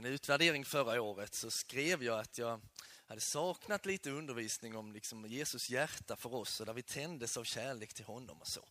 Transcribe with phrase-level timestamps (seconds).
[0.00, 2.60] min utvärdering förra året så skrev jag att jag
[3.06, 7.44] hade saknat lite undervisning om liksom Jesus hjärta för oss och där vi tändes av
[7.44, 8.64] kärlek till honom och så.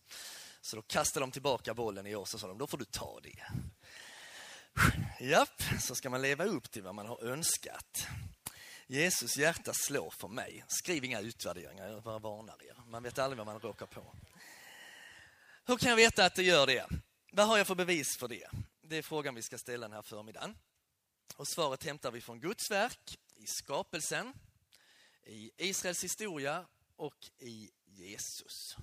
[0.60, 3.20] Så då kastade de tillbaka bollen i år och sa de, då får du ta
[3.22, 3.42] det.
[5.24, 8.06] Japp, så ska man leva upp till vad man har önskat.
[8.86, 10.64] Jesus hjärta slår för mig.
[10.68, 12.82] Skriv inga utvärderingar, jag bara varnar er.
[12.86, 14.14] Man vet aldrig vad man råkar på.
[15.66, 16.86] Hur kan jag veta att det gör det?
[17.32, 18.48] Vad har jag för bevis för det?
[18.82, 20.56] Det är frågan vi ska ställa den här förmiddagen.
[21.36, 24.32] Och svaret hämtar vi från Guds verk, i skapelsen,
[25.22, 26.66] i Israels historia
[26.96, 28.76] och i Jesus.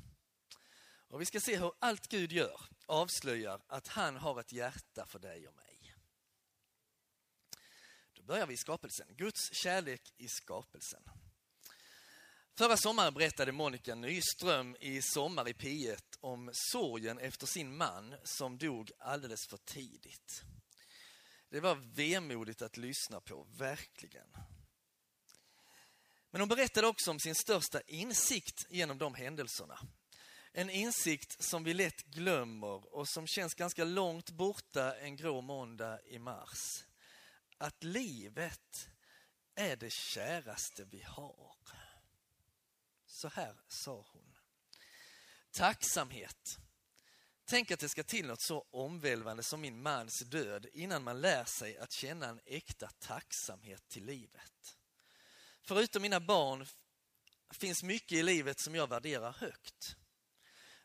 [1.09, 5.19] Och Vi ska se hur allt Gud gör avslöjar att han har ett hjärta för
[5.19, 5.95] dig och mig.
[8.13, 9.07] Då börjar vi i skapelsen.
[9.09, 11.03] Guds kärlek i skapelsen.
[12.57, 18.57] Förra sommaren berättade Monica Nyström i Sommar i P1 om sorgen efter sin man som
[18.57, 20.43] dog alldeles för tidigt.
[21.49, 24.27] Det var vemodigt att lyssna på, verkligen.
[26.29, 29.79] Men hon berättade också om sin största insikt genom de händelserna.
[30.51, 35.99] En insikt som vi lätt glömmer och som känns ganska långt borta en grå måndag
[36.05, 36.85] i mars.
[37.57, 38.89] Att livet
[39.55, 41.57] är det käraste vi har.
[43.05, 44.35] Så här sa hon.
[45.51, 46.59] Tacksamhet.
[47.49, 51.45] Tänk att det ska till något så omvälvande som min mans död innan man lär
[51.45, 54.77] sig att känna en äkta tacksamhet till livet.
[55.61, 56.65] Förutom mina barn
[57.53, 59.95] finns mycket i livet som jag värderar högt.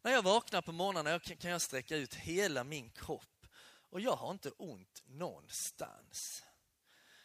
[0.02, 3.46] När jag vaknar på morgnarna kan jag sträcka ut hela min kropp
[3.90, 6.42] och jag har inte ont någonstans.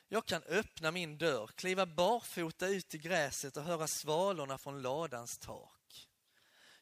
[0.08, 5.38] Jag kan öppna min dörr, kliva barfota ut i gräset och höra svalorna från ladans
[5.38, 5.77] tak.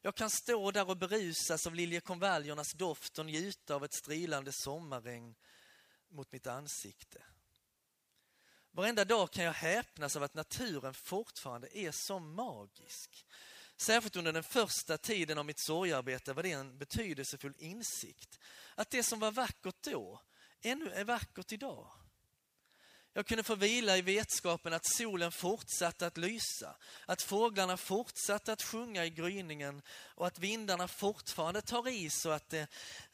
[0.05, 5.35] Jag kan stå där och berusas av liljekonvaljernas doft och njuta av ett strilande sommarregn
[6.09, 7.23] mot mitt ansikte.
[8.71, 13.25] Varenda dag kan jag häpnas av att naturen fortfarande är så magisk.
[13.77, 18.39] Särskilt under den första tiden av mitt sorgarbete var det en betydelsefull insikt.
[18.75, 20.21] Att det som var vackert då
[20.61, 22.04] ännu är vackert idag.
[23.17, 28.61] Jag kunde få vila i vetskapen att solen fortsatte att lysa, att fåglarna fortsatte att
[28.61, 32.67] sjunga i gryningen och att vindarna fortfarande tar i så att det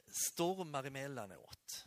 [0.08, 1.86] stormar emellanåt.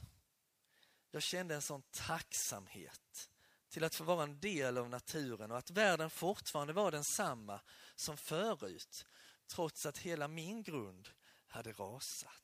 [1.10, 3.28] Jag kände en sån tacksamhet
[3.69, 7.60] till att få vara en del av naturen och att världen fortfarande var densamma
[7.96, 9.06] som förut,
[9.46, 11.08] trots att hela min grund
[11.48, 12.44] hade rasat.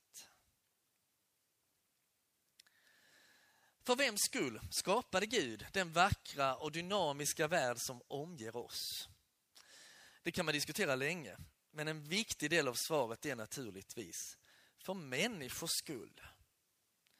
[3.85, 9.09] För vems skull skapade Gud den vackra och dynamiska värld som omger oss?
[10.23, 11.37] Det kan man diskutera länge,
[11.71, 14.39] men en viktig del av svaret är naturligtvis
[14.79, 16.21] för människors skull.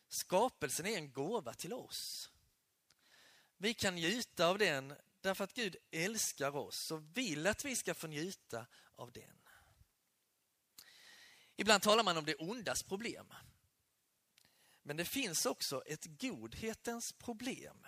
[0.09, 2.31] Skapelsen är en gåva till oss.
[3.57, 7.95] Vi kan njuta av den därför att Gud älskar oss och vill att vi ska
[7.95, 8.67] få njuta
[8.97, 9.37] av den.
[11.57, 13.27] Ibland talar man om det ondas problem.
[14.83, 17.87] Men det finns också ett godhetens problem.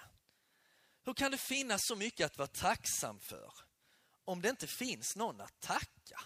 [1.04, 3.52] Hur kan det finnas så mycket att vara tacksam för
[4.24, 6.20] om det inte finns någon att tacka?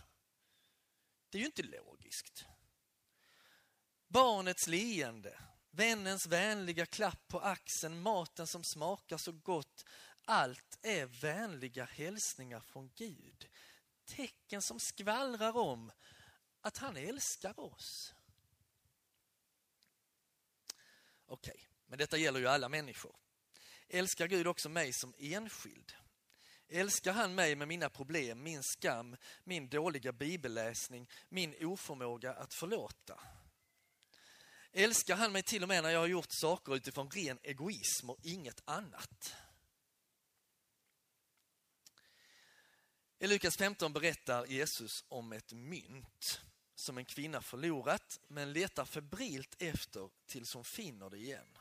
[1.31, 2.45] Det är ju inte logiskt.
[4.09, 5.39] Barnets leende,
[5.71, 9.85] vännens vänliga klapp på axeln, maten som smakar så gott.
[10.25, 13.49] Allt är vänliga hälsningar från Gud.
[14.05, 15.93] Tecken som skvallrar om
[16.61, 18.15] att han älskar oss.
[21.27, 21.67] Okej, okay.
[21.87, 23.17] men detta gäller ju alla människor.
[23.89, 25.93] Älskar Gud också mig som enskild?
[26.69, 33.21] Älskar han mig med mina problem, min skam, min dåliga bibelläsning, min oförmåga att förlåta?
[34.73, 38.19] Älskar han mig till och med när jag har gjort saker utifrån ren egoism och
[38.23, 39.35] inget annat?
[43.19, 46.41] I Lukas 15 berättar Jesus om ett mynt
[46.77, 51.59] som en kvinna förlorat men letar febrilt efter tills hon finner det igen.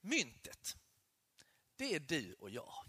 [0.00, 0.76] Myntet,
[1.76, 2.84] det är du och jag.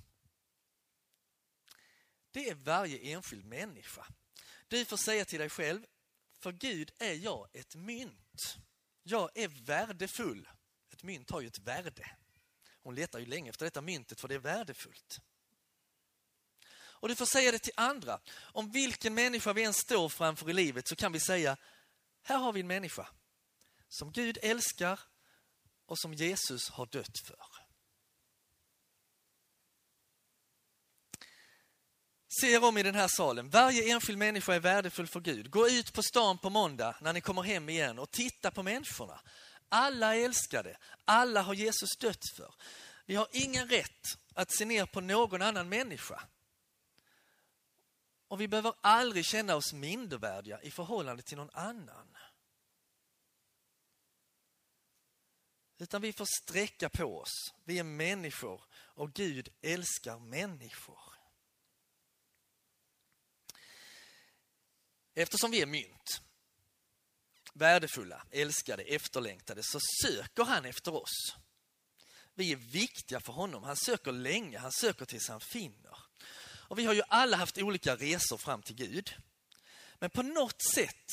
[2.32, 4.08] Det är varje enskild människa.
[4.68, 5.86] Du får säga till dig själv,
[6.40, 8.58] för Gud är jag ett mynt.
[9.04, 10.50] Jag är värdefull.
[10.90, 12.18] Ett mynt har ju ett värde.
[12.82, 15.22] Hon letar ju länge efter detta myntet för det är värdefullt.
[17.00, 18.20] Och du får säga det till andra.
[18.38, 21.58] Om vilken människa vi än står framför i livet så kan vi säga,
[22.24, 23.08] här har vi en människa
[23.90, 25.00] som Gud älskar
[25.86, 27.46] och som Jesus har dött för.
[32.42, 33.50] Se er om i den här salen.
[33.50, 35.50] Varje enskild människa är värdefull för Gud.
[35.50, 39.22] Gå ut på stan på måndag när ni kommer hem igen och titta på människorna.
[39.70, 40.78] Alla är älskade.
[41.06, 42.54] Alla har Jesus dött för.
[43.06, 46.22] Vi har ingen rätt att se ner på någon annan människa.
[48.28, 52.18] Och vi behöver aldrig känna oss mindervärdiga i förhållande till någon annan.
[55.78, 57.54] Utan vi får sträcka på oss.
[57.64, 61.00] Vi är människor och Gud älskar människor.
[65.14, 66.22] Eftersom vi är mynt,
[67.54, 71.36] värdefulla, älskade, efterlängtade, så söker han efter oss.
[72.34, 73.64] Vi är viktiga för honom.
[73.64, 75.98] Han söker länge, han söker tills han finner.
[76.68, 79.14] Och vi har ju alla haft olika resor fram till Gud.
[80.00, 81.10] Men på något sätt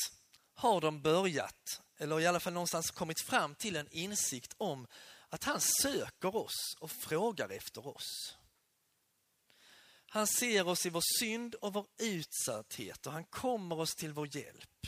[0.53, 4.87] har de börjat, eller i alla fall någonstans kommit fram till en insikt om
[5.29, 8.37] att han söker oss och frågar efter oss.
[10.09, 14.35] Han ser oss i vår synd och vår utsatthet och han kommer oss till vår
[14.35, 14.87] hjälp.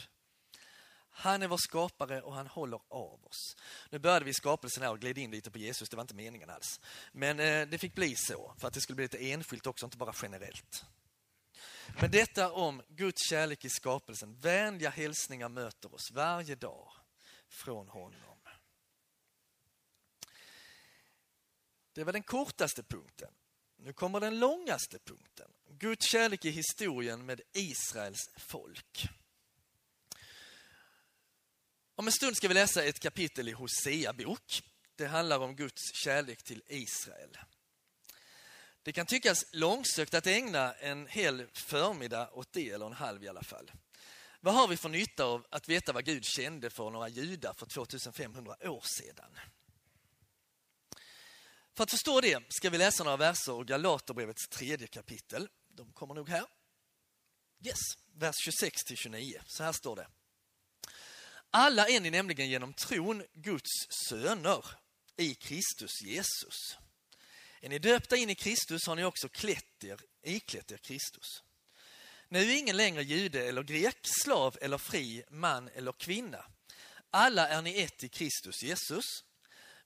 [1.18, 3.56] Han är vår skapare och han håller av oss.
[3.90, 6.50] Nu började vi skapelsen här och gled in lite på Jesus, det var inte meningen
[6.50, 6.80] alls.
[7.12, 9.98] Men eh, det fick bli så, för att det skulle bli lite enskilt också, inte
[9.98, 10.86] bara generellt.
[12.02, 16.92] Men detta om Guds kärlek i skapelsen, vänliga hälsningar möter oss varje dag
[17.48, 18.38] från honom.
[21.94, 23.32] Det var den kortaste punkten.
[23.78, 25.52] Nu kommer den långaste punkten.
[25.70, 29.10] Guds kärlek i historien med Israels folk.
[31.98, 34.64] Om en stund ska vi läsa ett kapitel i Hosea bok.
[34.96, 37.38] Det handlar om Guds kärlek till Israel.
[38.84, 43.28] Det kan tyckas långsökt att ägna en hel förmiddag åt det, eller en halv i
[43.28, 43.72] alla fall.
[44.40, 47.66] Vad har vi för nytta av att veta vad Gud kände för några judar för
[47.66, 49.40] 2500 år sedan?
[51.74, 55.50] För att förstå det ska vi läsa några verser ur Galaterbrevets tredje kapitel.
[55.70, 56.46] De kommer nog här.
[57.66, 57.80] Yes,
[58.14, 59.42] vers 26 till 29.
[59.46, 60.08] Så här står det.
[61.58, 64.66] Alla är ni nämligen genom tron Guds söner
[65.18, 66.78] i Kristus Jesus.
[67.62, 71.44] Är ni döpta in i Kristus har ni också klätt er, iklätt er Kristus.
[72.30, 76.46] Nu är ingen längre jude eller grek, slav eller fri, man eller kvinna.
[77.10, 79.06] Alla är ni ett i Kristus Jesus.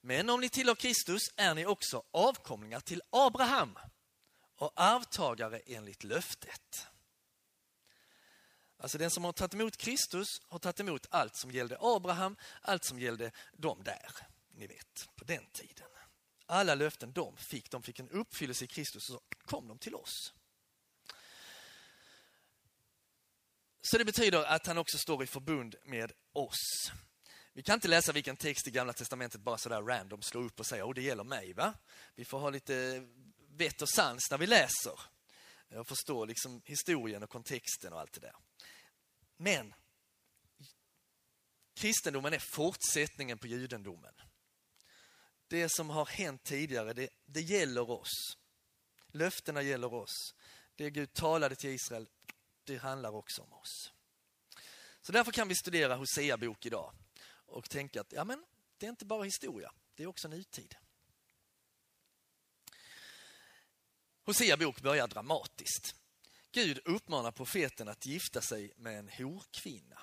[0.00, 3.78] Men om ni tillhör Kristus är ni också avkomlingar till Abraham
[4.56, 6.86] och arvtagare enligt löftet.
[8.80, 12.84] Alltså den som har tagit emot Kristus har tagit emot allt som gällde Abraham, allt
[12.84, 14.10] som gällde dem där,
[14.54, 15.86] ni vet, på den tiden.
[16.46, 19.94] Alla löften de fick, de fick en uppfyllelse i Kristus och så kom de till
[19.94, 20.32] oss.
[23.82, 26.92] Så det betyder att han också står i förbund med oss.
[27.52, 30.66] Vi kan inte läsa vilken text i Gamla Testamentet bara sådär random slå upp och
[30.66, 31.52] säga att det gäller mig.
[31.52, 31.74] va?
[32.14, 33.06] Vi får ha lite
[33.48, 35.00] vett och sans när vi läser
[35.72, 38.36] jag förstår liksom historien och kontexten och allt det där.
[39.36, 39.74] Men
[41.74, 44.14] kristendomen är fortsättningen på judendomen.
[45.48, 48.36] Det som har hänt tidigare, det, det gäller oss.
[49.12, 50.34] Löftena gäller oss.
[50.74, 52.08] Det Gud talade till Israel,
[52.64, 53.92] det handlar också om oss.
[55.00, 56.92] Så därför kan vi studera Hosea bok idag
[57.26, 58.44] och tänka att ja, men,
[58.78, 60.74] det är inte bara historia, det är också nutid.
[64.30, 65.94] Hosea bok börjar dramatiskt.
[66.52, 69.98] Gud uppmanar profeten att gifta sig med en horkvinna.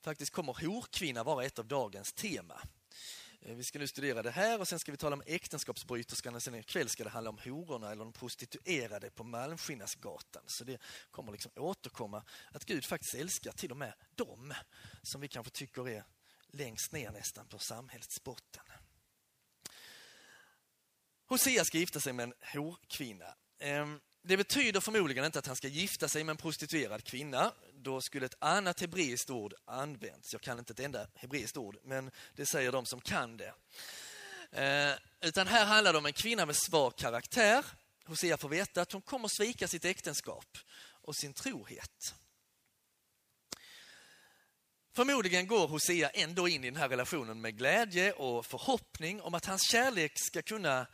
[0.00, 2.60] Faktiskt kommer horkvinna vara ett av dagens tema.
[3.40, 6.42] Eh, vi ska nu studera det här och sen ska vi tala om äktenskapsbryterskan och
[6.42, 10.42] sen ikväll ska det handla om hororna eller de prostituerade på Malmskillnadsgatan.
[10.46, 10.78] Så det
[11.10, 14.54] kommer liksom återkomma att Gud faktiskt älskar till och med dem
[15.02, 16.04] som vi kanske tycker är
[16.48, 18.64] längst ner nästan på samhällets botten.
[21.26, 23.34] Hosea ska gifta sig med en horkvinna.
[23.60, 27.52] Ehm, det betyder förmodligen inte att han ska gifta sig med en prostituerad kvinna.
[27.72, 30.32] Då skulle ett annat hebreiskt ord använts.
[30.32, 33.54] Jag kan inte ett enda hebreiskt ord, men det säger de som kan det.
[34.52, 37.64] Ehm, utan här handlar det om en kvinna med svag karaktär.
[38.04, 40.58] Hosea får veta att hon kommer svika sitt äktenskap
[41.02, 42.14] och sin trohet.
[44.96, 49.46] Förmodligen går Hosea ändå in i den här relationen med glädje och förhoppning om att
[49.46, 50.86] hans kärlek ska kunna,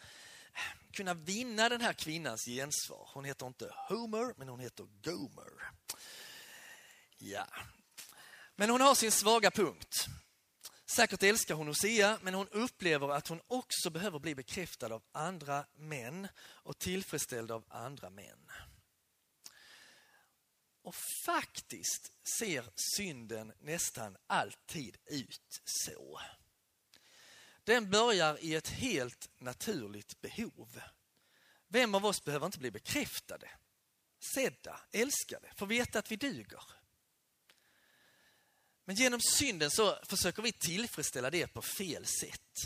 [0.93, 3.11] kunna vinna den här kvinnans gensvar.
[3.15, 5.73] Hon heter inte Homer, men hon heter Gomer.
[7.19, 7.47] Ja.
[8.57, 10.07] Men hon har sin svaga punkt.
[10.97, 15.67] Säkert älskar hon Hosea, men hon upplever att hon också behöver bli bekräftad av andra
[15.75, 18.51] män och tillfredsställd av andra män.
[20.83, 20.95] Och
[21.27, 22.65] faktiskt ser
[22.97, 26.21] synden nästan alltid ut så.
[27.65, 30.81] Den börjar i ett helt naturligt behov.
[31.69, 33.51] Vem av oss behöver inte bli bekräftade,
[34.35, 36.63] sedda, älskade, få veta att vi duger?
[38.85, 42.59] Men genom synden så försöker vi tillfredsställa det på fel sätt.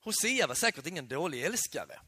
[0.00, 2.00] Hosea var säkert ingen dålig älskare.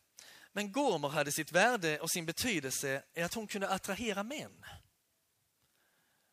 [0.52, 4.64] Men Gomer hade sitt värde och sin betydelse i att hon kunde attrahera män.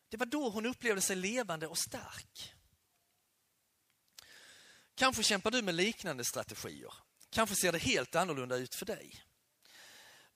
[0.08, 2.55] Det var då hon upplevde sig levande och stark.
[4.96, 6.94] Kanske kämpar du med liknande strategier.
[7.30, 9.24] Kanske ser det helt annorlunda ut för dig.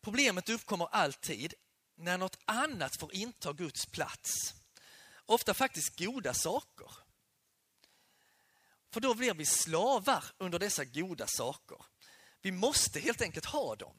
[0.00, 1.54] Problemet uppkommer alltid
[1.96, 4.54] när något annat får inta Guds plats.
[5.26, 6.90] Ofta faktiskt goda saker.
[8.90, 11.78] För då blir vi slavar under dessa goda saker.
[12.42, 13.96] Vi måste helt enkelt ha dem.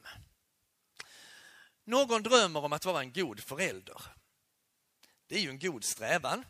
[1.84, 4.02] Någon drömmer om att vara en god förälder.
[5.26, 6.44] Det är ju en god strävan.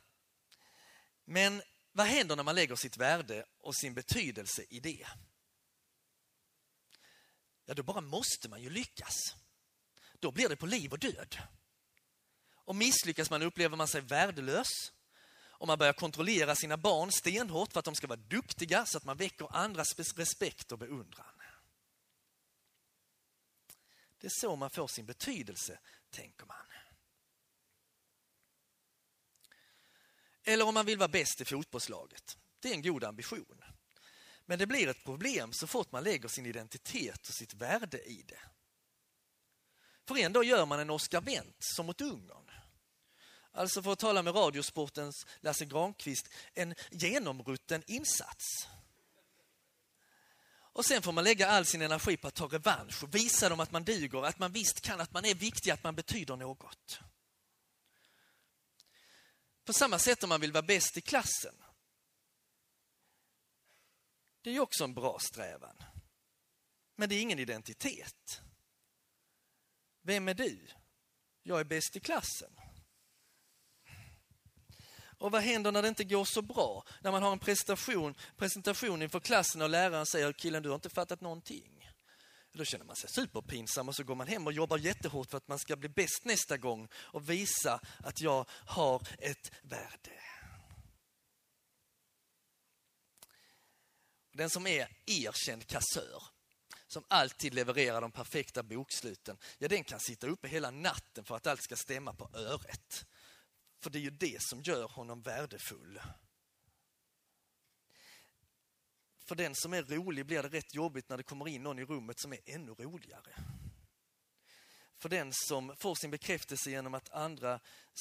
[1.24, 5.06] Men vad händer när man lägger sitt värde och sin betydelse i det?
[7.64, 9.14] Ja, då bara måste man ju lyckas.
[10.18, 11.38] Då blir det på liv och död.
[12.64, 14.68] Och misslyckas man upplever man sig värdelös.
[15.34, 19.04] Och man börjar kontrollera sina barn stenhårt för att de ska vara duktiga så att
[19.04, 21.26] man väcker andras respekt och beundran.
[24.18, 25.78] Det är så man får sin betydelse,
[26.10, 26.56] tänker man.
[30.44, 32.38] Eller om man vill vara bäst i fotbollslaget.
[32.60, 33.64] Det är en god ambition.
[34.46, 38.22] Men det blir ett problem så fort man lägger sin identitet och sitt värde i
[38.26, 38.40] det.
[40.08, 42.50] För ändå gör man en Oscar Wendt som mot Ungern.
[43.52, 48.68] Alltså för att tala med Radiosportens Lasse Granqvist, en genomrutten insats.
[50.74, 53.60] Och sen får man lägga all sin energi på att ta revansch och visa dem
[53.60, 57.00] att man duger, att man visst kan, att man är viktig, att man betyder något.
[59.64, 61.54] På samma sätt om man vill vara bäst i klassen.
[64.42, 65.76] Det är ju också en bra strävan.
[66.96, 68.40] Men det är ingen identitet.
[70.02, 70.68] Vem är du?
[71.42, 72.60] Jag är bäst i klassen.
[75.18, 76.84] Och vad händer när det inte går så bra?
[77.00, 80.90] När man har en presentation, presentation inför klassen och läraren säger killen du har inte
[80.90, 81.81] fattat någonting.
[82.52, 85.48] Då känner man sig superpinsam och så går man hem och jobbar jättehårt för att
[85.48, 90.22] man ska bli bäst nästa gång och visa att jag har ett värde.
[94.32, 96.22] Den som är erkänd kassör,
[96.86, 101.46] som alltid levererar de perfekta boksluten, ja den kan sitta uppe hela natten för att
[101.46, 103.06] allt ska stämma på öret.
[103.80, 106.00] För det är ju det som gör honom värdefull.
[109.32, 111.84] För den som är rolig blir det rätt jobbigt när det kommer in någon i
[111.84, 113.34] rummet som är ännu roligare.
[114.96, 117.60] För den som får sin bekräftelse genom att andra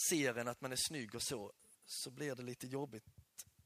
[0.09, 1.53] ser en att man är snygg och så,
[1.85, 3.03] så blir det lite jobbigt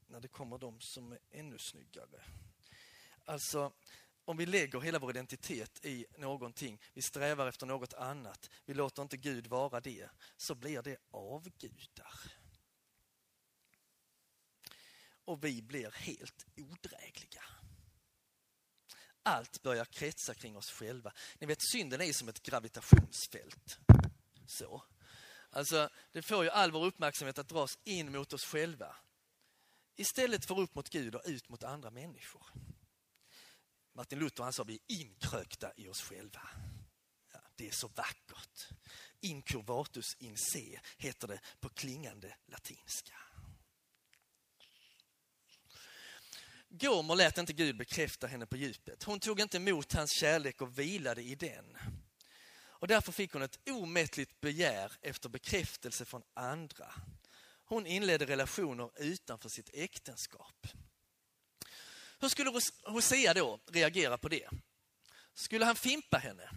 [0.06, 2.24] när det kommer de som är ännu snyggare.
[3.24, 3.72] Alltså,
[4.24, 9.02] om vi lägger hela vår identitet i någonting, vi strävar efter något annat, vi låter
[9.02, 12.20] inte Gud vara det, så blir det avgudar.
[15.24, 17.55] Och vi blir helt odrägliga.
[19.26, 21.12] Allt börjar kretsa kring oss själva.
[21.38, 23.78] Ni vet, synden är som ett gravitationsfält.
[24.46, 24.82] Så.
[25.50, 28.96] Alltså, det får ju all vår uppmärksamhet att dras in mot oss själva.
[29.96, 32.46] Istället för upp mot Gud och ut mot andra människor.
[33.92, 36.48] Martin Luther han sa vi är inkrökta i oss själva.
[37.32, 38.68] Ja, det är så vackert.
[39.20, 43.14] Incurvatus in se heter det på klingande latinska.
[46.68, 49.02] Gomer lät inte Gud bekräfta henne på djupet.
[49.02, 51.76] Hon tog inte emot hans kärlek och vilade i den.
[52.78, 56.94] Och därför fick hon ett omättligt begär efter bekräftelse från andra.
[57.64, 60.66] Hon inledde relationer utanför sitt äktenskap.
[62.18, 64.48] Hur skulle Hosea då reagera på det?
[65.34, 66.50] Skulle han fimpa henne?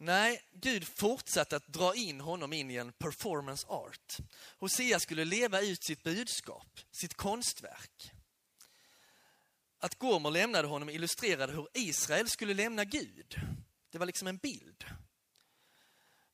[0.00, 4.16] Nej, Gud fortsatte att dra in honom in i en performance art.
[4.58, 8.12] Hosea skulle leva ut sitt budskap, sitt konstverk.
[9.78, 13.40] Att Gomer lämnade honom illustrerade hur Israel skulle lämna Gud.
[13.90, 14.84] Det var liksom en bild.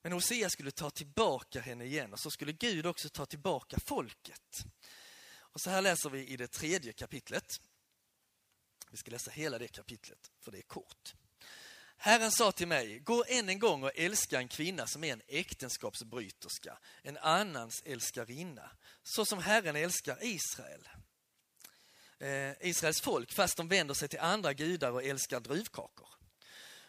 [0.03, 4.65] Men Hosea skulle ta tillbaka henne igen och så skulle Gud också ta tillbaka folket.
[5.37, 7.61] Och så här läser vi i det tredje kapitlet.
[8.91, 11.15] Vi ska läsa hela det kapitlet, för det är kort.
[11.97, 15.23] Herren sa till mig, gå än en gång och älska en kvinna som är en
[15.29, 18.71] äktenskapsbryterska, en annans älskarinna,
[19.03, 20.89] så som Herren älskar Israel.
[22.19, 26.09] Eh, Israels folk, fast de vänder sig till andra gudar och älskar druvkakor.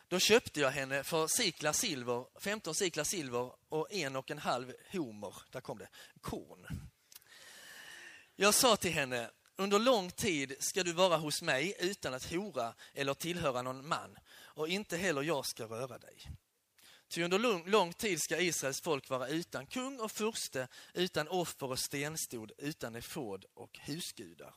[0.08, 4.74] Då köpte jag henne för siklar silver, 15 siklar silver och en och en halv
[4.92, 5.90] homer, där kom det,
[6.22, 6.90] korn.
[8.36, 12.74] Jag sa till henne, under lång tid ska du vara hos mig utan att hora
[12.94, 16.32] eller tillhöra någon man och inte heller jag ska röra dig.
[17.08, 21.70] Ty under lång, lång tid ska Israels folk vara utan kung och furste, utan offer
[21.70, 24.56] och stenstod, utan efod och husgudar.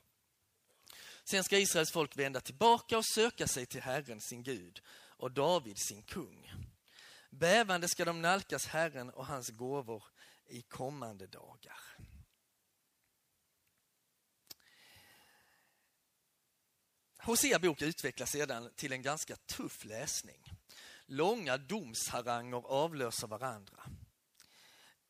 [1.24, 5.78] Sen ska Israels folk vända tillbaka och söka sig till Herren sin Gud och David
[5.78, 6.52] sin kung.
[7.30, 10.04] Bävande ska de nalkas Herren och hans gåvor
[10.46, 11.97] i kommande dagar.
[17.28, 20.52] Hosea bok utvecklas sedan till en ganska tuff läsning.
[21.06, 23.82] Långa domsharanger avlöser varandra.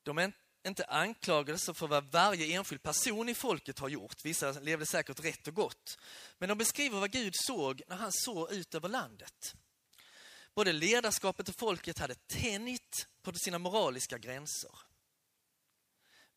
[0.02, 0.32] De är
[0.66, 4.24] inte anklagelser för vad varje enskild person i folket har gjort.
[4.24, 5.98] Vissa levde säkert rätt och gott.
[6.38, 9.54] Men de beskriver vad Gud såg när han såg ut över landet.
[10.54, 14.87] Både ledarskapet och folket hade tänjt på sina moraliska gränser.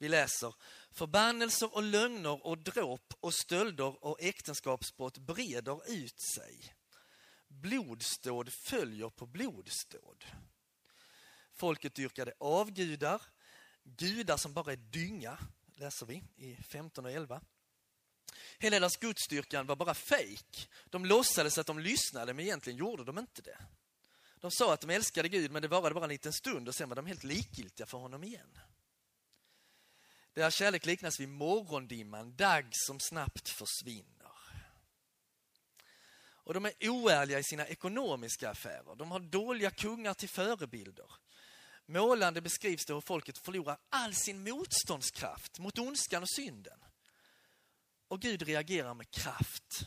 [0.01, 0.55] Vi läser,
[0.91, 6.75] förbannelser och lögner och dråp och stölder och äktenskapsbrott breder ut sig.
[7.48, 10.25] Blodståd följer på blodståd.
[11.53, 13.22] Folket dyrkade avgudar,
[13.84, 15.38] gudar som bara är dynga,
[15.75, 17.41] läser vi i 15 och 11.
[18.60, 20.70] Hela deras gudsdyrkan var bara fejk.
[20.89, 23.58] De låtsades att de lyssnade, men egentligen gjorde de inte det.
[24.39, 26.89] De sa att de älskade Gud, men det varade bara en liten stund och sen
[26.89, 28.60] var de helt likgiltiga för honom igen.
[30.33, 34.31] Deras kärlek liknas vid morgondimman, dagg som snabbt försvinner.
[36.43, 38.95] Och de är oärliga i sina ekonomiska affärer.
[38.95, 41.11] De har dåliga kungar till förebilder.
[41.85, 46.79] Målande beskrivs det hur folket förlorar all sin motståndskraft mot ondskan och synden.
[48.07, 49.79] Och Gud reagerar med kraft.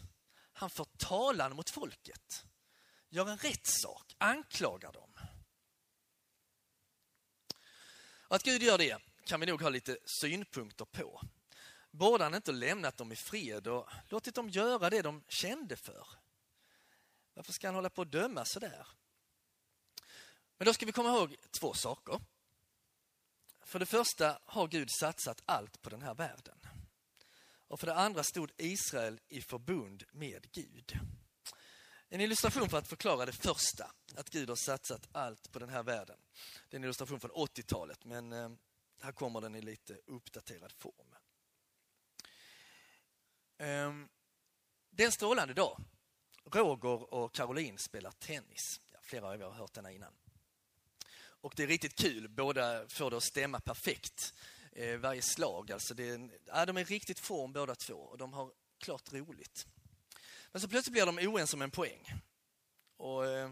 [0.52, 2.44] Han för talan mot folket.
[3.08, 5.10] Gör en rättssak, anklagar dem.
[8.34, 11.20] att Gud gör det kan vi nog ha lite synpunkter på.
[11.90, 16.06] Borde han inte lämnat dem i fred och låtit dem göra det de kände för?
[17.34, 18.86] Varför ska han hålla på att döma sådär?
[20.58, 22.20] Men då ska vi komma ihåg två saker.
[23.62, 26.58] För det första har Gud satsat allt på den här världen.
[27.68, 30.98] Och för det andra stod Israel i förbund med Gud.
[32.08, 35.82] En illustration för att förklara det första, att Gud har satsat allt på den här
[35.82, 36.16] världen.
[36.68, 38.50] Det är en illustration från 80-talet, men eh,
[39.04, 41.14] här kommer den i lite uppdaterad form.
[43.58, 44.08] Ehm,
[44.90, 45.80] det är en strålande dag.
[46.44, 48.80] Roger och Caroline spelar tennis.
[48.92, 50.14] Ja, flera av er har hört denna innan.
[51.16, 52.28] Och det är riktigt kul.
[52.28, 54.34] Båda får det att stämma perfekt.
[54.72, 55.72] Eh, varje slag.
[55.72, 59.66] Alltså det är, ja, de är riktigt form båda två och de har klart roligt.
[60.52, 62.12] Men så plötsligt blir de oense om en poäng.
[62.96, 63.50] Och, eh,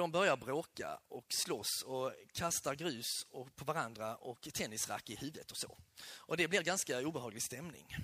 [0.00, 5.50] de börjar bråka och slåss och kastar grus och på varandra och tennisrack i huvudet
[5.50, 5.78] och så.
[6.02, 7.96] Och det blir ganska obehaglig stämning.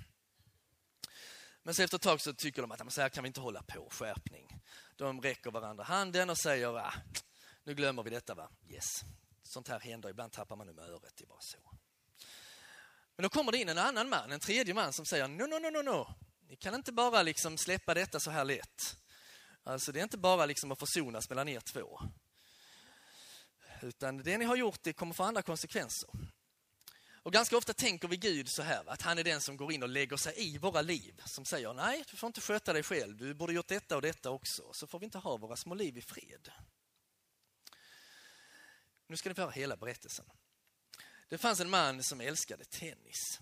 [1.63, 3.63] Men så efter ett tag så tycker de att så här kan vi inte hålla
[3.63, 4.59] på, skärpning.
[4.95, 6.93] De räcker varandra handen och säger, ah,
[7.63, 8.85] nu glömmer vi detta va, yes.
[9.43, 11.57] Sånt här händer, ibland tappar man humöret, det är bara så.
[13.15, 15.59] Men då kommer det in en annan man, en tredje man som säger, no, no,
[15.59, 16.15] no, no, no.
[16.49, 18.97] Ni kan inte bara liksom släppa detta så här lätt.
[19.67, 21.99] Alltså det är inte bara liksom att försonas mellan er två.
[23.81, 26.09] Utan det ni har gjort det kommer få andra konsekvenser.
[27.09, 29.83] Och ganska ofta tänker vi Gud så här, att han är den som går in
[29.83, 31.21] och lägger sig i våra liv.
[31.25, 33.17] Som säger, nej, du får inte sköta dig själv.
[33.17, 34.73] Du borde gjort detta och detta också.
[34.73, 36.51] Så får vi inte ha våra små liv i fred.
[39.07, 40.25] Nu ska ni få höra hela berättelsen.
[41.29, 43.39] Det fanns en man som älskade tennis.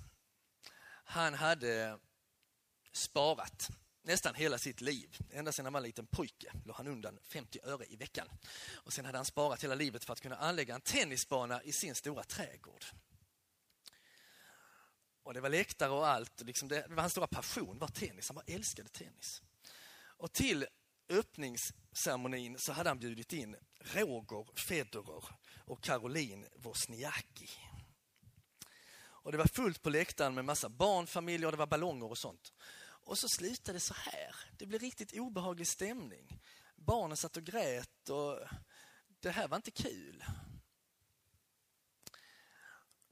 [1.05, 1.99] Han hade
[2.91, 3.69] sparat
[4.05, 5.17] nästan hela sitt liv.
[5.31, 8.27] Ända sedan han var en liten pojke låg han undan 50 öre i veckan.
[8.73, 11.95] Och Sen hade han sparat hela livet för att kunna anlägga en tennisbana i sin
[11.95, 12.85] stora trädgård.
[15.23, 16.41] Och Det var läktare och allt.
[16.41, 18.29] Liksom det, det var hans stora passion var tennis.
[18.29, 19.41] Han bara älskade tennis.
[20.17, 20.65] Och till
[21.09, 25.23] öppningsceremonin så hade han bjudit in Roger Federer
[25.65, 27.49] och Caroline Wozniacki.
[29.25, 32.53] Och det var fullt på läktaren med massa barnfamiljer och det var ballonger och sånt.
[33.05, 34.35] Och så slutade det så här.
[34.57, 36.41] Det blev riktigt obehaglig stämning.
[36.75, 38.39] Barnen satt och grät och
[39.19, 40.23] det här var inte kul.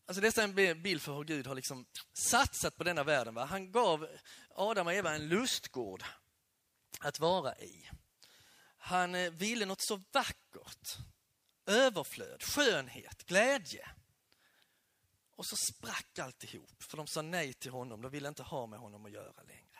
[0.05, 3.33] Alltså detta är en bild för hur Gud har liksom satsat på denna världen.
[3.33, 3.45] Va?
[3.45, 4.07] Han gav
[4.49, 6.03] Adam och Eva en lustgård
[6.99, 7.89] att vara i.
[8.77, 10.97] Han eh, ville något så vackert.
[11.65, 13.89] Överflöd, skönhet, glädje.
[15.35, 18.01] Och så sprack alltihop, för de sa nej till honom.
[18.01, 19.72] De ville inte ha med honom att göra längre.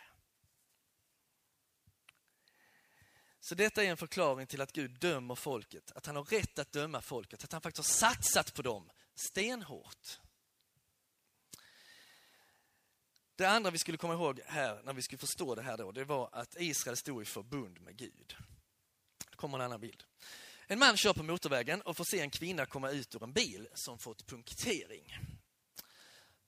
[3.44, 6.72] Så detta är en förklaring till att Gud dömer folket, att han har rätt att
[6.72, 10.20] döma folket, att han faktiskt har satsat på dem stenhårt.
[13.36, 16.06] Det andra vi skulle komma ihåg här, när vi skulle förstå det här då, det
[16.06, 18.36] var att Israel stod i förbund med Gud.
[19.30, 20.04] Det kommer en annan bild.
[20.68, 23.68] En man kör på motorvägen och får se en kvinna komma ut ur en bil
[23.74, 25.18] som fått punktering.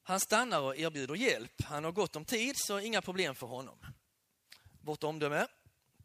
[0.03, 1.62] Han stannar och erbjuder hjälp.
[1.63, 3.79] Han har gott om tid, så inga problem för honom.
[4.81, 5.47] Vårt omdöme?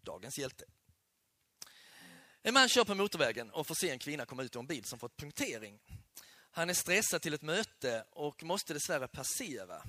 [0.03, 0.64] Dagens hjälte.
[2.42, 4.85] En man kör på motorvägen och får se en kvinna komma ut ur en bil
[4.85, 5.81] som fått punktering.
[6.50, 9.83] Han är stressad till ett möte och måste dessvärre passera.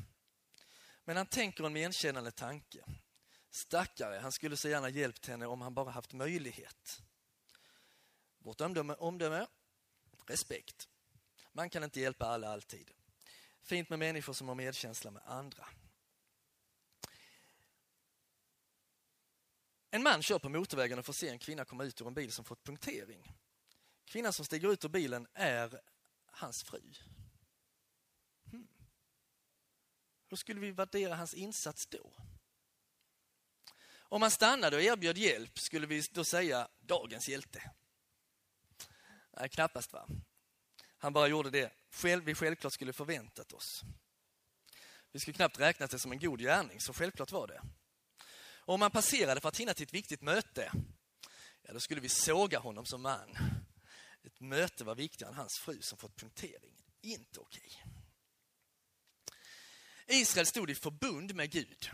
[1.06, 2.84] Men han tänker en menkännande tanke.
[3.50, 7.02] Stackare, han skulle så gärna hjälpt henne om han bara haft möjlighet.
[8.38, 9.48] Vårt omdöme, omdöme
[10.28, 10.88] respekt.
[11.52, 12.92] Man kan inte hjälpa alla alltid.
[13.64, 15.68] Fint med människor som har medkänsla med andra.
[19.94, 22.32] En man kör på motorvägen och får se en kvinna komma ut ur en bil
[22.32, 23.38] som fått punktering.
[24.06, 25.82] Kvinnan som stiger ut ur bilen är
[26.26, 26.82] hans fru.
[28.52, 28.68] Hmm.
[30.30, 32.12] Hur skulle vi värdera hans insats då?
[33.94, 37.72] Om han stannade och erbjöd hjälp, skulle vi då säga dagens hjälte?
[39.32, 40.08] Nej, knappast va?
[40.98, 43.82] Han bara gjorde det själv, vi självklart skulle förväntat oss.
[45.12, 47.62] Vi skulle knappt räknat det som en god gärning, så självklart var det.
[48.72, 50.72] Och om han passerade för att hinna till ett viktigt möte,
[51.62, 53.38] ja, då skulle vi såga honom som man.
[54.24, 56.76] Ett möte var viktigare än hans fru som fått punktering.
[57.02, 57.84] Inte okej.
[60.08, 61.90] Israel stod i förbund med Gud.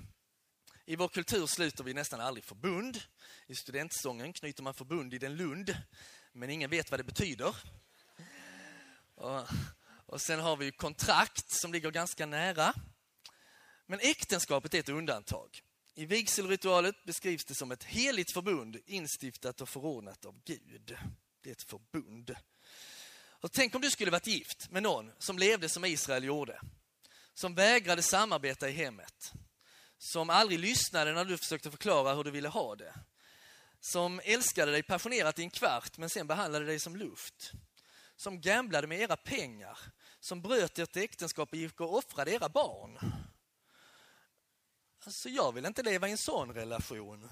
[0.86, 3.02] I vår kultur sluter vi nästan aldrig förbund.
[3.48, 5.78] I studentsången knyter man förbund i den lund,
[6.32, 7.56] men ingen vet vad det betyder.
[9.16, 9.48] Och,
[10.06, 12.74] och sen har vi kontrakt som ligger ganska nära.
[13.86, 15.63] Men äktenskapet är ett undantag.
[16.00, 20.98] I vigselritualet beskrivs det som ett heligt förbund instiftat och förordnat av Gud.
[21.42, 22.36] Det är ett förbund.
[23.30, 26.62] Och tänk om du skulle varit gift med någon som levde som Israel gjorde.
[27.34, 29.34] Som vägrade samarbeta i hemmet.
[29.98, 32.94] Som aldrig lyssnade när du försökte förklara hur du ville ha det.
[33.80, 37.52] Som älskade dig passionerat i en kvart men sen behandlade dig som luft.
[38.16, 39.78] Som gamblade med era pengar.
[40.20, 43.00] Som bröt ert äktenskap och gick och offrade era barn.
[45.08, 47.30] Alltså jag vill inte leva i en sån relation.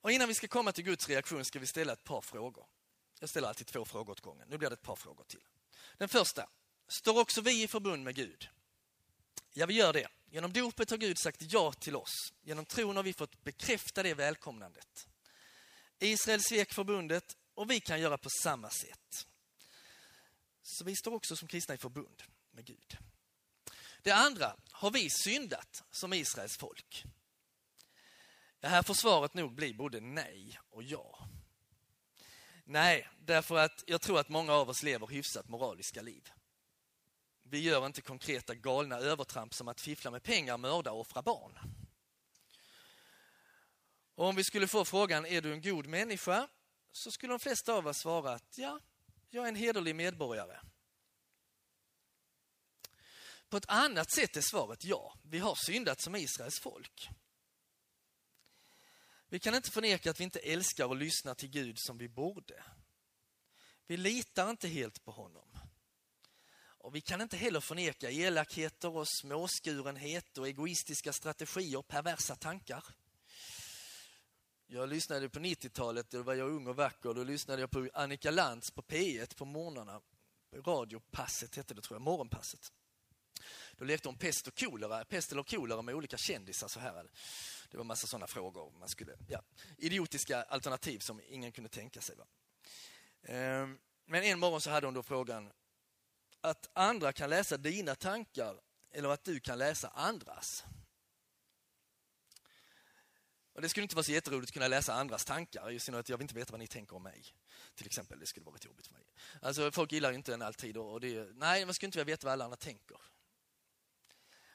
[0.00, 2.66] Och innan vi ska komma till Guds reaktion ska vi ställa ett par frågor.
[3.20, 4.48] Jag ställer alltid två frågor åt gången.
[4.48, 5.44] Nu blir det ett par frågor till.
[5.96, 6.48] Den första.
[6.88, 8.48] Står också vi i förbund med Gud?
[9.52, 10.08] Ja, vi gör det.
[10.30, 12.32] Genom dopet har Gud sagt ja till oss.
[12.42, 15.08] Genom tron har vi fått bekräfta det välkomnandet.
[15.98, 19.26] Israel svek förbundet och vi kan göra på samma sätt.
[20.68, 22.98] Så vi står också som kristna i förbund med Gud.
[24.02, 27.04] Det andra, har vi syndat som Israels folk?
[28.60, 31.28] Det här får svaret nog bli både nej och ja.
[32.64, 36.30] Nej, därför att jag tror att många av oss lever hyfsat moraliska liv.
[37.42, 41.58] Vi gör inte konkreta galna övertramp som att fiffla med pengar, mörda och offra barn.
[44.14, 46.48] Och om vi skulle få frågan, är du en god människa?
[46.92, 48.80] Så skulle de flesta av oss svara att ja,
[49.30, 50.60] jag är en hederlig medborgare.
[53.48, 55.14] På ett annat sätt är svaret ja.
[55.22, 57.08] Vi har syndat som Israels folk.
[59.28, 62.64] Vi kan inte förneka att vi inte älskar och lyssnar till Gud som vi borde.
[63.86, 65.58] Vi litar inte helt på honom.
[66.80, 72.84] Och Vi kan inte heller förneka elakheter och småskurenhet och egoistiska strategier och perversa tankar.
[74.70, 77.14] Jag lyssnade på 90-talet, då var jag ung och vacker.
[77.14, 80.00] Då lyssnade jag på Annika Lantz på P1 på morgnarna.
[80.52, 82.02] Radiopasset hette det, tror jag.
[82.02, 82.72] Morgonpasset.
[83.76, 86.68] Då lekte hon pest och kolera, pest eller kolera med olika kändisar.
[86.68, 87.10] Så här.
[87.70, 88.72] Det var massa sådana frågor.
[88.78, 89.42] Man skulle, ja,
[89.76, 92.16] idiotiska alternativ som ingen kunde tänka sig.
[92.16, 92.26] Va?
[93.22, 95.52] Ehm, men en morgon så hade hon då frågan
[96.40, 98.60] att andra kan läsa dina tankar
[98.92, 100.64] eller att du kan läsa andras.
[103.58, 106.16] Och det skulle inte vara så jätteroligt att kunna läsa andras tankar, i synnerhet jag
[106.16, 107.24] vill inte veta vad ni tänker om mig.
[107.74, 109.02] Till exempel, det skulle vara rätt jobbigt för mig.
[109.42, 112.32] Alltså, folk gillar inte en alltid och det, nej, man skulle inte vilja veta vad
[112.32, 112.96] alla andra tänker.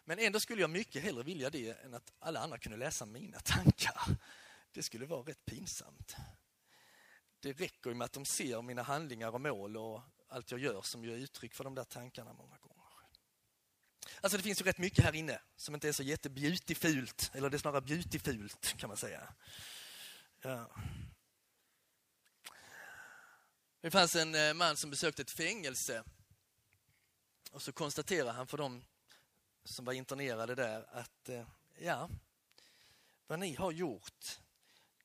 [0.06, 3.39] Men ändå skulle jag mycket hellre vilja det än att alla andra kunde läsa mina
[3.39, 4.18] tankar.
[4.72, 6.16] Det skulle vara rätt pinsamt.
[7.39, 10.82] Det räcker ju med att de ser mina handlingar och mål och allt jag gör
[10.82, 12.73] som ger uttryck för de där tankarna många gånger.
[14.22, 17.58] Alltså det finns ju rätt mycket här inne som inte är så jättebeautifult, eller det
[17.58, 19.34] är snarare beautifult kan man säga.
[20.42, 20.76] Ja.
[23.82, 26.04] Det fanns en eh, man som besökte ett fängelse
[27.52, 28.84] och så konstaterade han för dem
[29.63, 31.48] som var internerade där att eh,
[31.80, 32.10] ja,
[33.28, 34.39] vad ni har gjort,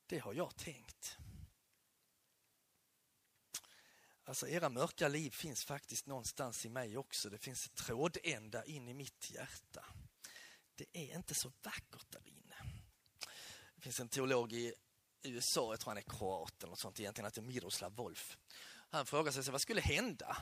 [0.06, 1.18] det har jag tänkt.
[4.28, 7.30] Alltså era mörka liv finns faktiskt någonstans i mig också.
[7.30, 9.84] Det finns trådända in i mitt hjärta.
[10.74, 12.54] Det är inte så vackert där inne.
[13.74, 14.74] Det finns en teolog i
[15.22, 18.38] USA, jag tror han är kroat eller något sånt egentligen, heter Miroslav Wolf.
[18.90, 20.36] Han frågar sig vad skulle hända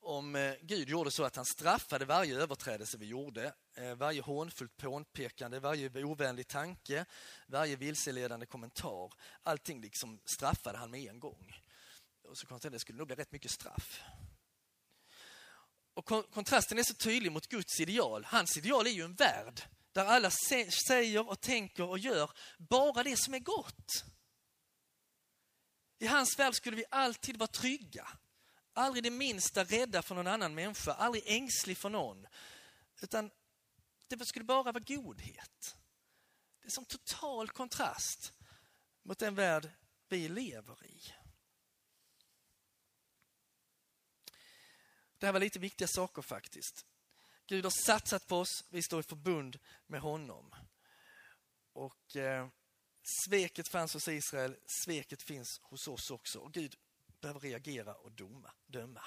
[0.00, 4.76] om eh, Gud gjorde så att han straffade varje överträdelse vi gjorde, eh, varje hånfullt
[4.76, 7.04] påpekande, varje ovänlig tanke,
[7.46, 9.12] varje vilseledande kommentar.
[9.42, 11.59] Allting liksom straffade han med en gång.
[12.30, 14.02] Och så konstaterade det skulle nog bli rätt mycket straff.
[15.94, 18.24] Och kontrasten är så tydlig mot Guds ideal.
[18.24, 19.62] Hans ideal är ju en värld
[19.92, 20.30] där alla
[20.86, 24.04] säger och tänker och gör bara det som är gott.
[25.98, 28.08] I hans värld skulle vi alltid vara trygga.
[28.72, 32.26] Aldrig det minsta rädda för någon annan människa, aldrig ängslig för någon.
[33.02, 33.30] Utan
[34.08, 35.76] det skulle bara vara godhet.
[36.60, 38.32] Det är som total kontrast
[39.02, 39.70] mot den värld
[40.08, 41.14] vi lever i.
[45.20, 46.86] Det här var lite viktiga saker faktiskt.
[47.46, 50.54] Gud har satsat på oss, vi står i förbund med honom.
[51.72, 52.48] Och eh,
[53.24, 56.38] sveket fanns hos Israel, sveket finns hos oss också.
[56.38, 56.76] Och Gud
[57.20, 59.02] behöver reagera och doma, döma.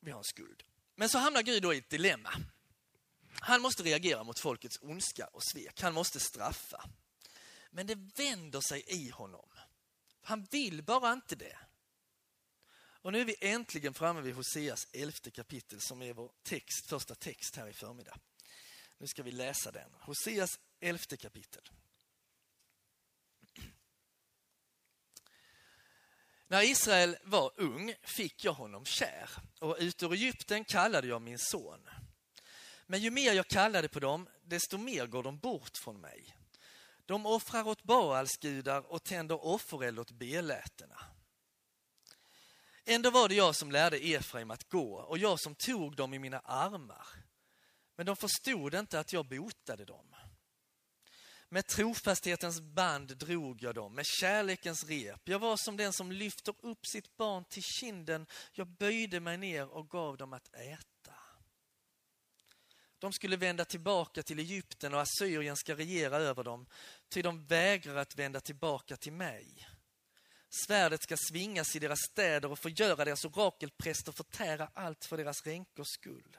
[0.00, 0.62] Vi har en skuld.
[0.94, 2.30] Men så hamnar Gud då i ett dilemma.
[3.40, 5.80] Han måste reagera mot folkets ondska och svek.
[5.80, 6.90] Han måste straffa.
[7.70, 9.48] Men det vänder sig i honom.
[10.22, 11.58] Han vill bara inte det.
[13.02, 17.14] Och nu är vi äntligen framme vid Hoseas elfte kapitel som är vår text, första
[17.14, 18.18] text här i förmiddag.
[18.98, 19.90] Nu ska vi läsa den.
[20.00, 21.70] Hoseas elfte kapitel.
[26.46, 31.38] När Israel var ung fick jag honom kär och ut ur Egypten kallade jag min
[31.38, 31.88] son.
[32.86, 36.36] Men ju mer jag kallade på dem, desto mer går de bort från mig.
[37.06, 41.00] De offrar åt Baalsgudar och tänder offereld åt belätena.
[42.92, 46.18] Ändå var det jag som lärde Efraim att gå och jag som tog dem i
[46.18, 47.06] mina armar.
[47.96, 50.14] Men de förstod inte att jag botade dem.
[51.48, 55.28] Med trofasthetens band drog jag dem, med kärlekens rep.
[55.28, 58.26] Jag var som den som lyfter upp sitt barn till kinden.
[58.52, 61.14] Jag böjde mig ner och gav dem att äta.
[62.98, 66.66] De skulle vända tillbaka till Egypten och Assyrien ska regera över dem,
[67.08, 69.69] ty de vägrar att vända tillbaka till mig.
[70.50, 75.88] Svärdet ska svingas i deras städer och förgöra deras orakelpräster förtära allt för deras ränkors
[75.88, 76.36] skull.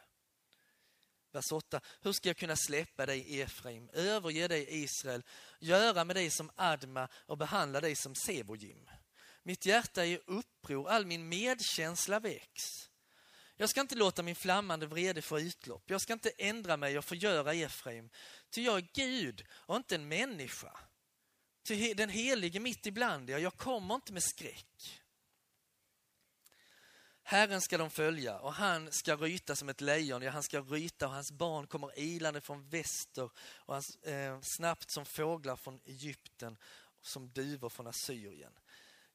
[1.32, 1.82] Vers 8.
[2.02, 5.24] Hur ska jag kunna släppa dig Efraim, överge dig Israel,
[5.60, 8.90] göra med dig som Adma och behandla dig som Sebojim?
[9.44, 12.90] Mitt hjärta är i uppror, all min medkänsla väcks.
[13.56, 15.84] Jag ska inte låta min flammande vrede få utlopp.
[15.90, 18.10] Jag ska inte ändra mig och förgöra Efraim.
[18.50, 20.80] Ty jag är Gud och inte en människa.
[21.64, 25.02] Ty den helige mitt ibland er, jag kommer inte med skräck.
[27.24, 31.08] Herren ska de följa och han ska ryta som ett lejon, ja han ska ryta
[31.08, 36.58] och hans barn kommer ilande från väster och hans, eh, snabbt som fåglar från Egypten
[37.00, 38.54] och som duvor från Assyrien.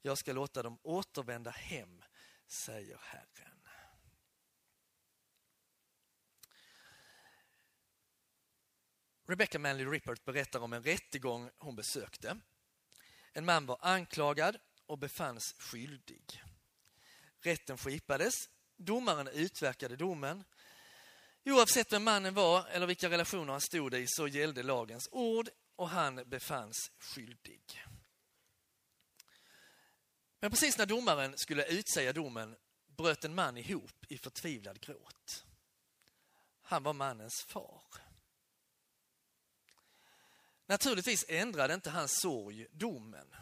[0.02, 2.02] Jag ska låta dem återvända hem,
[2.46, 3.55] säger Herren.
[9.28, 12.38] Rebecca Manley Rippert berättar om en rättegång hon besökte.
[13.32, 16.42] En man var anklagad och befanns skyldig.
[17.40, 18.34] Rätten skipades.
[18.76, 20.44] Domaren utverkade domen.
[21.44, 25.88] Oavsett vem mannen var eller vilka relationer han stod i så gällde lagens ord och
[25.88, 27.84] han befanns skyldig.
[30.40, 35.44] Men precis när domaren skulle utsäga domen bröt en man ihop i förtvivlad gråt.
[36.62, 38.05] Han var mannens far.
[40.66, 43.34] Naturligtvis ändrade inte hans sorg domen.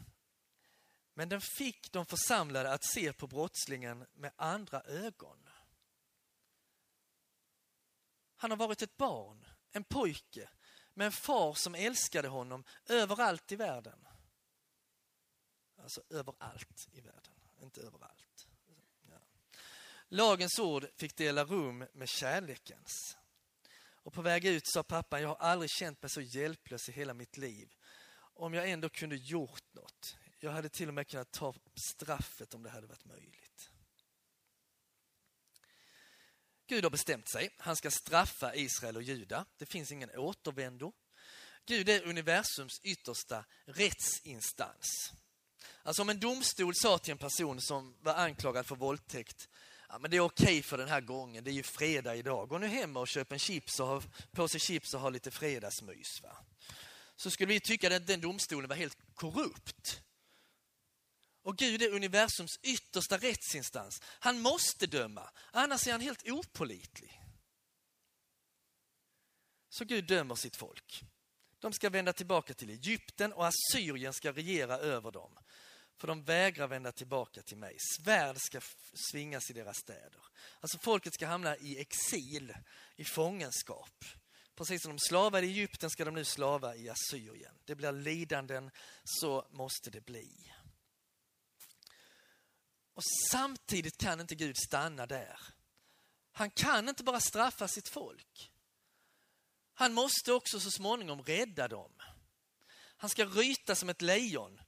[1.15, 5.49] Men den fick de församlade att se på brottslingen med andra ögon.
[8.37, 10.49] Han har varit ett barn, en pojke,
[10.95, 14.07] med en far som älskade honom överallt i världen.
[15.77, 18.47] Alltså överallt i världen, inte överallt.
[19.03, 19.19] Ja.
[20.09, 23.17] Lagens ord fick dela rum med kärlekens.
[24.05, 27.15] Och på väg ut sa pappan, jag har aldrig känt mig så hjälplös i hela
[27.15, 27.75] mitt liv.
[28.35, 30.17] Om jag ändå kunde gjort något.
[30.41, 33.71] Jag hade till och med kunnat ta straffet om det hade varit möjligt.
[36.67, 37.51] Gud har bestämt sig.
[37.59, 39.47] Han ska straffa Israel och Juda.
[39.57, 40.93] Det finns ingen återvändo.
[41.67, 45.13] Gud är universums yttersta rättsinstans.
[45.83, 49.49] Alltså om en domstol sa till en person som var anklagad för våldtäkt
[49.89, 52.49] ja, men det är okej okay för den här gången, det är ju fredag idag.
[52.49, 55.31] Gå nu hem och köp en chips och ha på sig chips och ha lite
[55.31, 56.23] fredagsmys.
[56.23, 56.37] Va?
[57.17, 60.03] Så skulle vi tycka att den domstolen var helt korrupt.
[61.43, 64.03] Och Gud är universums yttersta rättsinstans.
[64.05, 67.21] Han måste döma, annars är han helt opolitlig.
[69.69, 71.05] Så Gud dömer sitt folk.
[71.59, 75.39] De ska vända tillbaka till Egypten och Assyrien ska regera över dem.
[75.97, 77.77] För de vägrar vända tillbaka till mig.
[77.97, 78.61] Svärd ska
[79.11, 80.21] svingas i deras städer.
[80.61, 82.55] Alltså folket ska hamna i exil,
[82.97, 84.05] i fångenskap.
[84.55, 87.55] Precis som de slavade i Egypten ska de nu slava i Assyrien.
[87.65, 88.71] Det blir lidanden,
[89.05, 90.53] så måste det bli.
[92.95, 95.41] Och samtidigt kan inte Gud stanna där.
[96.33, 98.51] Han kan inte bara straffa sitt folk.
[99.75, 101.93] Han måste också så småningom rädda dem.
[102.97, 104.61] Han ska ryta som ett lejon,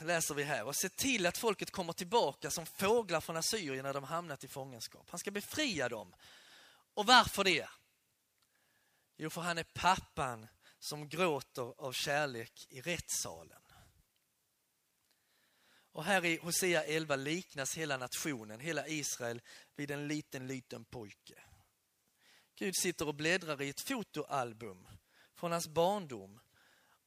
[0.00, 3.94] läser vi här, och se till att folket kommer tillbaka som fåglar från Assyrien när
[3.94, 5.10] de hamnat i fångenskap.
[5.10, 6.14] Han ska befria dem.
[6.94, 7.68] Och varför det?
[9.16, 10.46] Jo, för han är pappan
[10.78, 13.62] som gråter av kärlek i rättssalen.
[15.92, 19.42] Och här i Hosea 11 liknas hela nationen, hela Israel,
[19.76, 21.42] vid en liten, liten pojke.
[22.54, 24.88] Gud sitter och bläddrar i ett fotoalbum
[25.34, 26.40] från hans barndom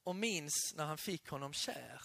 [0.03, 2.01] och minns när han fick honom kär.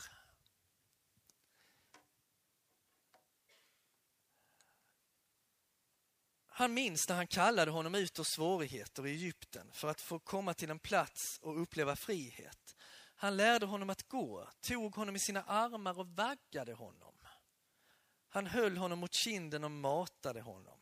[6.57, 10.55] Han minns när han kallade honom ut ur svårigheter i Egypten för att få komma
[10.55, 12.77] till en plats och uppleva frihet.
[13.15, 17.15] Han lärde honom att gå, tog honom i sina armar och vaggade honom.
[18.29, 20.79] Han höll honom mot kinden och matade honom.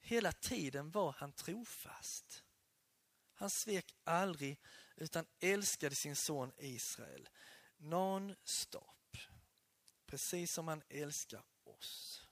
[0.00, 2.44] Hela tiden var han trofast.
[3.34, 4.60] Han svek aldrig
[4.96, 7.28] utan älskade sin son Israel
[7.76, 9.16] non-stop.
[10.06, 12.25] Precis som han älskar oss.